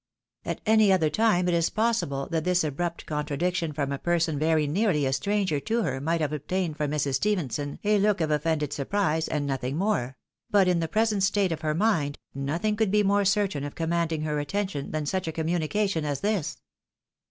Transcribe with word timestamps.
At 0.45 0.61
any 0.65 0.91
other 0.91 1.11
time 1.11 1.47
it 1.47 1.53
is 1.53 1.69
possible 1.69 2.27
that 2.31 2.43
this 2.43 2.63
abrupt 2.63 3.05
contradic 3.05 3.53
tion 3.53 3.71
from 3.71 3.91
a 3.91 3.99
person 3.99 4.39
very 4.39 4.65
nearly 4.65 5.05
a 5.05 5.13
stranger 5.13 5.59
to 5.59 5.83
her 5.83 6.01
might 6.01 6.21
have 6.21 6.33
obtained 6.33 6.75
from 6.77 6.89
Mrs. 6.89 7.13
Stephenson 7.13 7.77
a 7.83 7.99
look 7.99 8.19
of 8.19 8.31
offended 8.31 8.73
surprise 8.73 9.27
and 9.27 9.45
nothing 9.45 9.77
more; 9.77 10.17
but 10.49 10.67
in 10.67 10.79
the 10.79 10.87
present 10.87 11.21
state 11.21 11.51
of 11.51 11.61
her 11.61 11.75
mind, 11.75 12.17
nothing 12.33 12.75
could 12.75 12.89
be 12.89 13.03
more 13.03 13.25
certain 13.25 13.63
of 13.63 13.75
commanding 13.75 14.23
her 14.23 14.39
attention 14.39 14.89
than 14.89 15.05
such 15.05 15.27
a 15.27 15.31
communication 15.31 16.03
as 16.03 16.21
this. 16.21 16.57